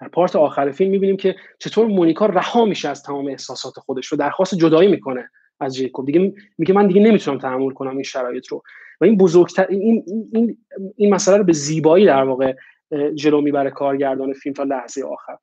[0.00, 4.16] در پارت آخر فیلم می‌بینیم که چطور مونیکا رها میشه از تمام احساسات خودش و
[4.16, 5.30] درخواست جدایی می‌کنه
[5.60, 8.62] از جیکوب دیگه میگه من دیگه نمی‌تونم تحمل کنم این شرایط رو.
[9.00, 10.58] و این بزرگتر این این
[10.96, 12.54] این مسئله رو به زیبایی در واقع
[13.14, 15.38] جلو می‌بره کارگردان فیلم تا لحظه آخر.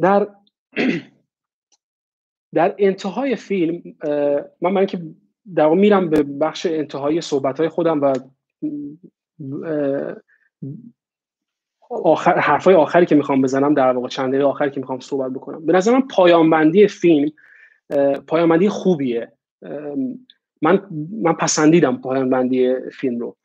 [0.00, 0.28] در
[2.54, 3.82] در انتهای فیلم
[4.60, 5.02] من من که
[5.54, 8.14] در میرم به بخش انتهای صحبت های خودم و
[11.90, 15.66] آخر حرفای آخری که می‌خوام بزنم در واقع چند دقیقه آخری که می‌خوام صحبت بکنم.
[15.66, 17.32] به نظر من پایانبندی فیلم
[18.26, 19.32] پایانبندی خوبیه.
[20.62, 20.86] من
[21.22, 23.36] من پسندیدم پایانبندی فیلم رو.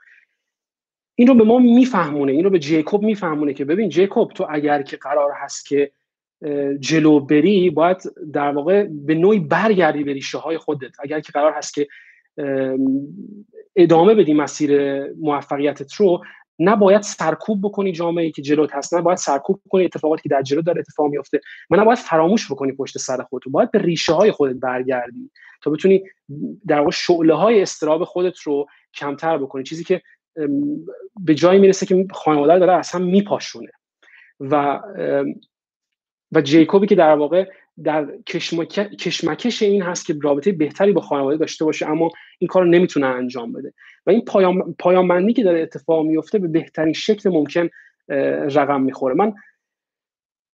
[1.15, 4.81] این رو به ما میفهمونه این رو به جیکوب میفهمونه که ببین جیکوب تو اگر
[4.81, 5.91] که قرار هست که
[6.79, 7.97] جلو بری باید
[8.33, 10.99] در واقع به نوعی برگردی به ریشه خودت.
[10.99, 11.87] اگر که قرار هست که
[13.75, 16.23] ادامه بدی مسیر موفقیتت رو
[16.63, 20.79] نباید سرکوب بکنی جامعه که جلوت هست باید سرکوب بکنی اتفاقاتی که در جلو داره
[20.79, 25.31] اتفاق میفته و نباید فراموش بکنی پشت سر خودت باید به ریشه های خودت برگردی
[25.63, 26.03] تا بتونی
[26.67, 29.63] در واقع شعله های استراب خودت رو کمتر بکنی.
[29.63, 30.01] چیزی که
[31.19, 33.71] به جایی می‌رسه که خانواده داره اصلا میپاشونه.
[34.39, 34.81] و
[36.31, 37.49] و جیکوبی که در واقع
[37.83, 38.07] در
[38.99, 42.09] کشمکش این هست که رابطه بهتری با خانواده داشته باشه اما
[42.39, 43.73] این کار رو نمی‌تونه انجام بده.
[44.05, 47.69] و این پایان پایانبندی که داره اتفاق میفته به بهترین شکل ممکن
[48.49, 49.15] رقم می‌خوره.
[49.15, 49.33] من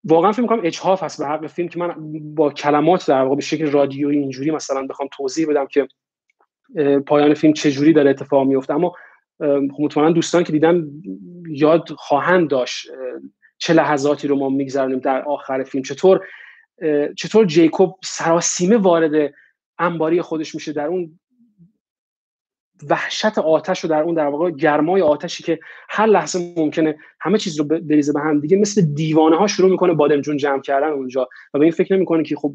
[0.04, 1.94] واقعا فکر می‌کنم اجحاف هست به حق فیلم که من
[2.34, 5.88] با کلمات در واقع به شکل رادیویی اینجوری مثلا بخوام توضیح بدم که
[7.06, 8.94] پایان فیلم چجوری داره اتفاق میفته اما
[9.78, 10.88] مطمئنا دوستان که دیدن
[11.48, 12.90] یاد خواهند داشت
[13.58, 16.26] چه لحظاتی رو ما میگذرونیم در آخر فیلم چطور
[17.16, 19.34] چطور جیکوب سراسیمه وارد
[19.78, 21.18] انباری خودش میشه در اون
[22.90, 27.58] وحشت آتش و در اون در واقع گرمای آتشی که هر لحظه ممکنه همه چیز
[27.58, 28.40] رو بریزه به هم.
[28.40, 31.28] دیگه مثل دیوانه ها شروع می‌کنه بادمجون جمع کردن اونجا.
[31.54, 32.54] و به این فکر نمی‌کنه که خب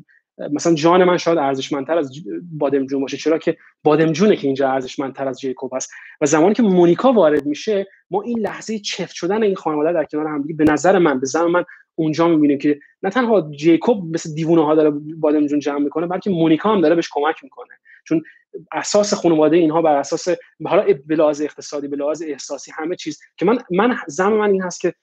[0.51, 2.11] مثلا جان من شاید ارزشمندتر از
[2.51, 3.17] بادمجون باشه.
[3.17, 5.91] چرا که بادمجونه که اینجا ارزشمندتر از جیکوب هست.
[6.21, 10.27] و زمانی که مونیکا وارد میشه ما این لحظه چفت شدن این خانواده در کنار
[10.27, 11.63] هم به نظر من به زمان من
[11.95, 16.73] اونجا می‌بینیم که نه تنها جیکوب مثل دیوونه ها داره بادمجون جمع می‌کنه بلکه مونیکا
[16.73, 17.73] هم داره بهش کمک می‌کنه.
[18.07, 18.23] چون
[18.71, 20.27] اساس خانواده اینها بر اساس
[20.65, 24.81] حالا به لحاظ اقتصادی به احساسی همه چیز که من من زمان من این هست
[24.81, 24.93] که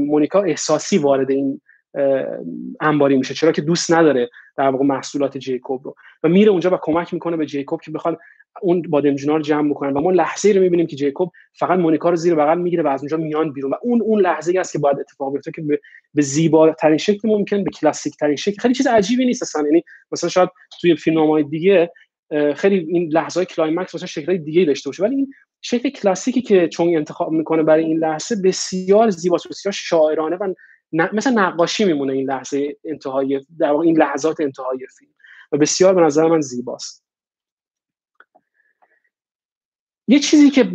[0.00, 1.60] مونیکا احساسی وارد این
[2.80, 5.94] انباری میشه چرا که دوست نداره در واقع محصولات جیکوب رو.
[6.22, 8.18] و میره اونجا و کمک می‌کنه به جیکوب که بخواد
[8.62, 12.16] اون بادمجونا رو جمع بکنن و ما لحظه رو می‌بینیم که جیکوب فقط مونیکا رو
[12.16, 13.70] زیر بغل می‌گیره و از اونجا میان بیرون.
[13.70, 15.80] و اون اون لحظه است که باید اتفاق بیفته که به,
[16.14, 18.56] به زیباترین شکل ممکن به کلاسیک ترین شکل.
[18.62, 19.66] خیلی چیز عجیبی نیست اصلا.
[19.66, 20.48] یعنی مثلا شاید
[20.80, 21.92] توی فیلم‌های دیگه
[22.54, 25.02] خیلی این لحظه های climax مثلا شکل دیگه داشته باشه.
[25.02, 30.36] ولی این شکل کلاسیکی که چون انتخاب می‌کنه برای این لحظه بسیار زیباست بسیار شاعرانه
[30.36, 30.54] و
[31.12, 35.10] مثل نقاشی میمونه این لحظه انتهای در واقع این لحظات انتهای فیلم.
[35.52, 37.06] و بسیار به نظر من زیباست.
[40.08, 40.70] یه چیزی که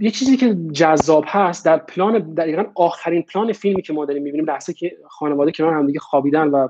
[0.00, 4.46] یه چیزی که جذاب هست در پلان دقیقا آخرین پلان فیلمی که ما داریم می‌بینیم
[4.46, 6.68] لحظه که خانواده کنار همدیگه خوابیدن و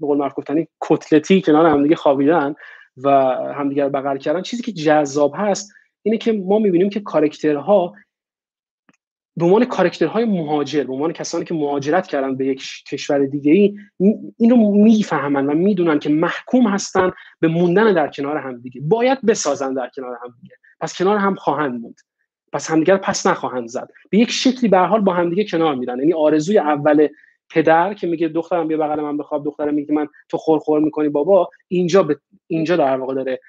[0.00, 2.54] به قول معروف گفتنی کتلتی کنار همدیگه خوابیدن
[2.96, 3.10] و
[3.54, 7.94] همدیگه رو بغل کردن چیزی که جذاب هست اینه که ما می‌بینیم که کارکترها
[9.38, 13.76] به عنوان کارکترهای مهاجر به عنوان کسانی که مهاجرت کردن به یک کشور دیگه ای
[14.36, 18.80] این رو می‌فهمن و می‌دونن که محکوم هستن به موندن در کنار هم دیگه.
[18.80, 20.54] باید بسازن در کنار هم دیگه.
[20.80, 22.00] پس کنار هم خواهند موند.
[22.52, 23.88] پس همدیگر پس نخواهند زد.
[24.10, 25.98] به یک شکلی به حال با همدیگه کنار میرن.
[25.98, 27.08] یعنی آرزوی اول
[27.50, 31.08] پدر که میگه دخترم بیا بغل من بخواب دخترم میگه من تو خور خور می‌کنی
[31.08, 33.40] بابا اینجا به اینجا در واقع داره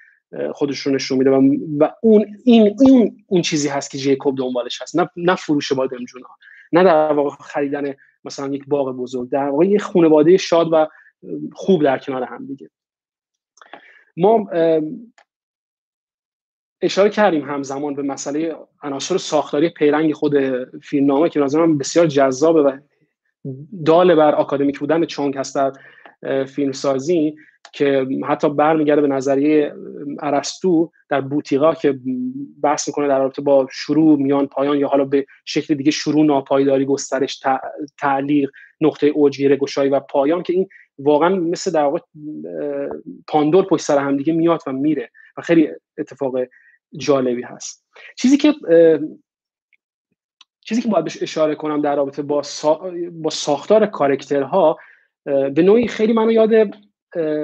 [0.53, 4.81] خودش رو نشون میده و, و اون این اون اون چیزی هست که جیکوب دنبالش
[4.81, 4.95] هست.
[4.95, 6.27] نه نه فروش بادمجونا
[6.71, 9.29] نه در واقع خریدن مثلا یک باغ بزرگ.
[9.29, 10.87] در واقع یک خانواده شاد و
[11.53, 12.69] خوب در کنار هم دیگه.
[14.17, 14.49] ما
[16.81, 20.33] اشاره کردیم همزمان به مسئله عناصر ساختاری پیرنگ خود
[20.83, 22.77] فیلمنامه که نظرم بسیار جذابه و
[23.85, 25.55] دال بر آکادمیک بودن چونگ هست.
[25.55, 25.71] در
[26.47, 27.35] فیلمسازی
[27.73, 29.73] که حتی برمیگرده به نظریه
[30.19, 31.99] ارسطو در بوتیقا که
[32.63, 36.85] بحث می‌کنه در رابطه با شروع میان پایان یا حالا به شکل دیگه شروع ناپایداری
[36.85, 37.43] گسترش
[37.99, 38.49] تعلیق
[38.81, 40.67] نقطه اوج گشایی و پایان که این
[40.99, 41.99] واقعا مثل در واقع
[43.27, 46.35] پاندور پشت سر هم دیگه میاد و میره و خیلی اتفاق
[46.97, 47.85] جالبی هست.
[48.17, 48.53] چیزی که
[50.61, 52.41] چیزی که باید بهش اشاره کنم در رابطه با,
[53.11, 54.77] با ساختار کارکترها
[55.25, 56.51] به نوعی خیلی منو یاد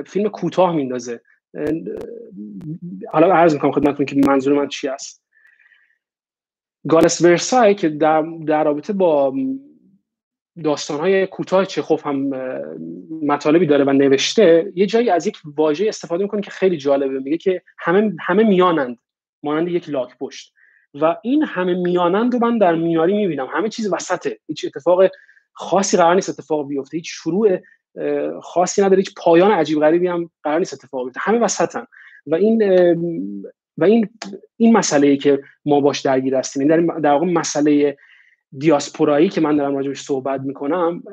[0.07, 1.21] فیلم کوتاه میندازه.
[3.11, 5.25] حالا عرض می‌کنم خدمتتون که منظور من چی است.
[6.87, 9.33] گالس ورسای که در, در رابطه با
[10.63, 12.29] داستانهای کوتاه چخوف هم
[13.23, 17.19] مطالبی داره و نوشته یه جایی از یک واژه استفاده می‌کنه که خیلی جالبه.
[17.19, 18.97] میگه که همه همه میانند
[19.43, 20.53] مانند یک لاک پشت.
[21.01, 23.47] و این همه میانند رو من در میاری می‌بینم.
[23.51, 24.39] همه چیز وسطه.
[24.47, 25.09] هیچ اتفاق
[25.55, 26.97] خاصی قرار نیست اتفاق بیفته.
[26.97, 27.59] هیچ شروع
[28.41, 28.97] خاصی نداره.
[28.97, 31.19] هیچ پایان عجیب غریبی هم قرار نیست اتفاق بیفته.
[31.23, 31.85] همه وسطن.
[32.27, 32.63] و این
[33.77, 34.09] و این
[34.57, 37.97] این مسئله ای که ما باش درگیر هستیم در در واقع مسئله
[38.57, 41.03] دیاسپورایی که من دارم راجبش صحبت می‌کنم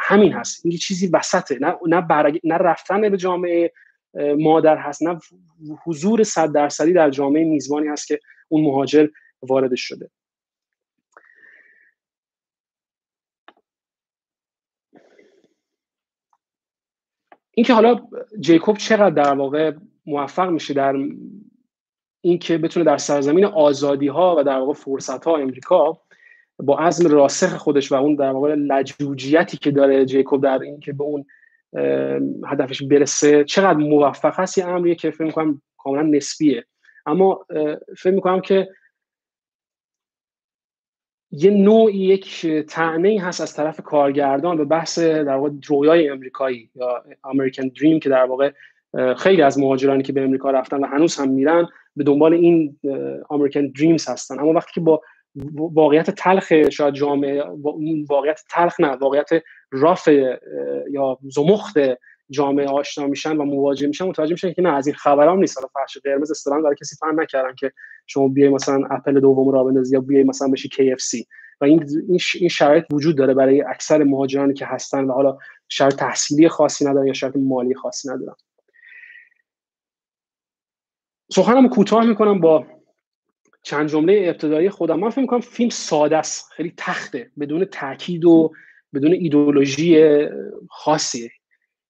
[0.00, 0.66] همین هست.
[0.66, 1.58] این چیزی وسطه.
[1.60, 2.40] نه نه, برگ...
[2.44, 3.72] نه رفتن به جامعه
[4.38, 5.02] مادر هست.
[5.02, 5.18] نه
[5.84, 9.08] حضور صد درصدی در جامعه میزبانی هست که اون مهاجر
[9.42, 10.10] واردش شده.
[17.54, 18.00] اینکه حالا
[18.40, 19.72] جیکوب چقدر در واقع
[20.06, 20.96] موفق میشه در
[22.20, 26.00] اینکه بتونه در سرزمین آزادی ها و در واقع فرصت ها امریکا
[26.58, 31.04] با عزم راسخ خودش و اون در واقع لجوجیتی که داره جیکوب در اینکه به
[31.04, 31.24] اون
[32.46, 36.64] هدفش برسه چقدر موفق هست یه امریه که فکر می‌کنم کاملا نسبیه.
[37.06, 37.46] اما
[37.98, 38.68] فکر می‌کنم که
[41.36, 47.04] یه نوعی یک تعنی هست از طرف کارگردان به بحث در واقع رویای امریکایی یا
[47.24, 48.50] امریکن دریم که در واقع
[49.16, 52.78] خیلی از مهاجرانی که به امریکا رفتن و هنوز هم میرن به دنبال این
[53.30, 54.40] امریکن دریمز هستن.
[54.40, 55.02] اما وقتی که با
[55.54, 57.42] واقعیت تلخ شاید جامعه
[58.08, 59.30] واقعیت تلخ نه واقعیت
[59.72, 60.08] راف
[60.90, 61.76] یا زمخت
[62.30, 65.58] جامعه آشنا میشن و مواجه میشن متوجه میشن که نه از این خبرام نیست.
[65.58, 67.72] حالا فرش قرمز استران برای کسی فهم نکردن که
[68.06, 71.24] شما بیای مثلا اپل دوم را بندازی یا بیای مثلا بشی KFC
[71.60, 71.86] و این
[72.34, 77.06] این شرایط وجود داره برای اکثر مهاجرانی که هستن و حالا شرط تحصیلی خاصی ندارن
[77.06, 78.34] یا شرط مالی خاصی ندارن.
[81.30, 82.66] سخنم کوتاه می‌کنم با
[83.62, 85.00] چند جمله ابتدایی خودم.
[85.00, 88.52] من فکر می‌کنم فیلم ساده است خیلی تخته بدون تاکید و
[88.94, 90.04] بدون ایدئولوژی
[90.68, 91.30] خاصیه.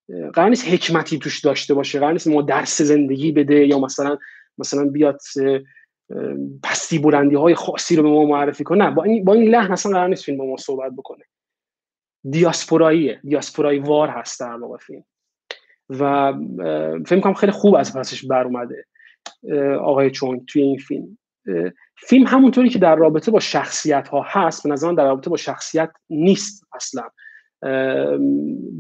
[0.09, 4.19] قرار نیست حکمتی توش داشته باشه قرار نیست ما درس زندگی بده یا مثلا
[4.59, 5.21] مثلا بیاد
[6.63, 8.85] پستی بلندی های خاصی رو به ما معرفی کنه.
[8.85, 11.25] نه با این با این لحن اصلا قرار نیست فیلم با ما صحبت بکنه.
[12.31, 15.05] دیاسپوراییه دیاسپورایی وار هست در واقع فیلم.
[15.91, 16.33] و
[17.07, 18.87] فیلم کنم خیلی خوب از پسش بر اومده
[19.81, 21.19] آقای چون توی این فیلم.
[21.97, 25.91] فیلم همونطوری که در رابطه با شخصیت ها هست به نظر در رابطه با شخصیت
[26.11, 27.03] نیست اصلا.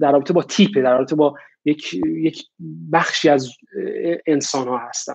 [0.00, 2.46] در رابطه با تیپه در رابطه با یک, یک
[2.92, 3.50] بخشی از
[4.26, 5.14] انسان ها هستن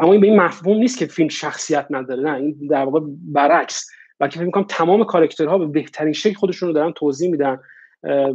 [0.00, 3.00] اما این به این مفهوم نیست که فیلم شخصیت نداره نه این در واقع
[3.32, 3.90] برعکس.
[4.18, 7.58] بلکه فکر می‌کنم تمام کاراکترها به بهترین شکل خودشون رو دارن توضیح میدن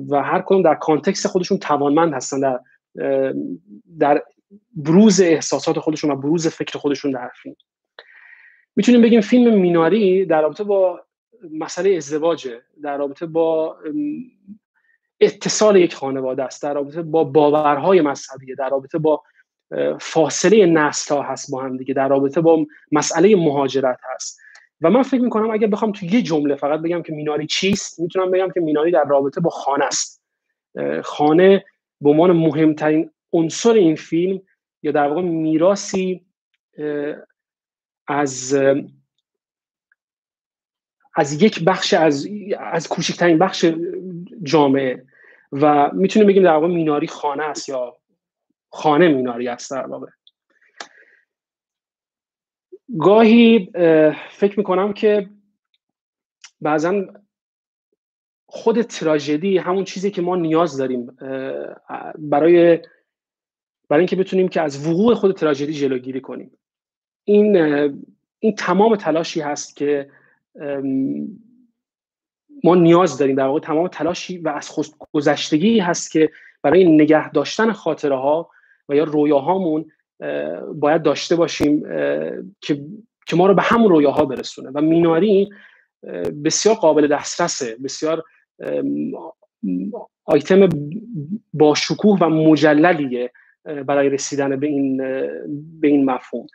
[0.09, 2.59] و هر کدوم در کانتکست خودشون توانمند هستن در
[3.99, 4.23] در
[4.75, 7.55] بروز احساسات خودشون و بروز فکر خودشون در فیلم.
[8.75, 11.01] می‌تونیم بگیم فیلم میناری در رابطه با
[11.51, 13.77] مسئله ازدواجه در رابطه با
[15.19, 19.23] اتصال یک خانواده است در رابطه با باورهای مذهبی در رابطه با
[20.01, 24.39] فاصله نسل ها هست با هم دیگه در رابطه با مسئله مهاجرت هست.
[24.81, 28.31] و من فکر می‌کنم اگر بخوام تو یه جمله فقط بگم که میناری چیست می‌تونم
[28.31, 30.23] بگم که میناری در رابطه با خانه است.
[31.03, 31.65] خانه
[32.01, 34.41] به عنوان مهمترین عنصر این فیلم
[34.83, 36.25] یا در واقع میراسی
[38.07, 38.57] از
[41.15, 42.27] از یک بخش از
[42.59, 43.65] از کوچکترین بخش
[44.43, 45.05] جامعه
[45.51, 47.97] و می‌تونیم بگیم در واقع میناری خانه است یا
[48.69, 50.07] خانه میناری است در واقع.
[52.99, 53.71] گاهی
[54.29, 55.29] فکر می‌کنم که
[56.61, 57.05] بعضا
[58.45, 61.17] خود تراژدی همون چیزی که ما نیاز داریم
[62.17, 62.79] برای
[63.89, 66.57] برای اینکه بتونیم که از وقوع خود تراژدی جلوگیری کنیم.
[67.23, 67.57] این
[68.39, 70.09] این تمام تلاشی هست که
[72.63, 74.71] ما نیاز داریم در واقع تمام تلاشی و از
[75.11, 76.29] گذشتگی هست که
[76.61, 78.49] برای نگه داشتن خاطره ها
[78.89, 79.91] و یا رویاهامون
[80.75, 81.83] باید داشته باشیم
[82.61, 82.85] که
[83.27, 84.69] که ما رو به همون رویاها برسونه.
[84.73, 85.49] و میناری
[86.45, 87.77] بسیار قابل دسترسه.
[87.83, 88.23] بسیار
[90.25, 90.69] آیتم
[91.53, 93.31] با شکوه و مجللیه
[93.63, 94.97] برای رسیدن به این
[95.79, 96.47] به این مفهوم.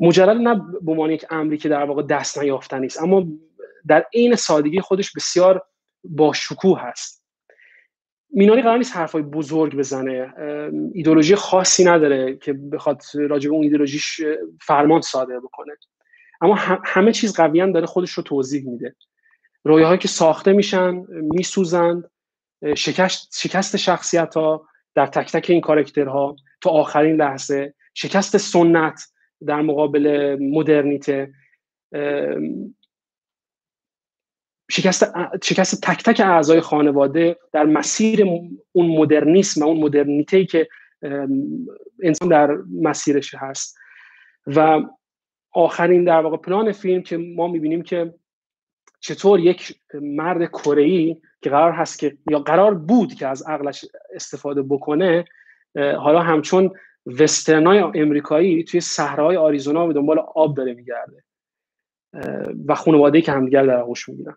[0.00, 3.26] مجلل نه به عنوان یک امری که در واقع دست نیافتنی است اما
[3.86, 5.62] در عین سادگی خودش بسیار
[6.04, 7.22] با شکوه هست.
[8.30, 10.34] میناری قرار نیست حرفای بزرگ بزنه.
[10.94, 14.20] ایدولوژی خاصی نداره که بخواد راجع به اون ایدولوژیش
[14.60, 15.72] فرمان صادر بکنه.
[16.40, 18.96] اما همه چیز قویا داره خودش رو توضیح میده.
[19.64, 22.10] رویاهایی که ساخته میشن میسوزند
[22.76, 29.00] شکست شکست شخصیت ها در تک تک این کارکترها تا آخرین لحظه شکست سنت
[29.46, 31.32] در مقابل مدرنیته
[34.70, 35.12] شکست
[35.44, 38.24] شکست تک تک اعضای خانواده در مسیر
[38.72, 40.68] اون مدرنیسم و اون مدرنیته که
[42.02, 43.78] انسان در مسیرش هست.
[44.46, 44.80] و
[45.52, 48.14] آخرین در واقع پلان فیلم که ما می‌بینیم که
[49.00, 53.84] چطور یک مرد کره که قرار هست که یا قرار بود که از عقلش
[54.14, 55.24] استفاده بکنه
[55.76, 56.70] حالا همچون
[57.06, 61.24] وسترنای امریکایی توی صحرای آریزونا به دنبال آب داره میگرده
[62.66, 64.34] و خانواده که همدیگر در آغوش می‌گیرن.